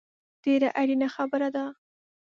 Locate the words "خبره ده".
1.15-1.65